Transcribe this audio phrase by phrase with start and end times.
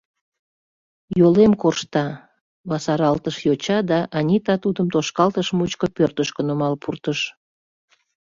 [1.19, 2.05] —Йолем коршта,—
[2.69, 7.19] васаралтыш йоча, да Анита тудым тошкалтыш мучко пӧртышкӧ нумал пуртыш.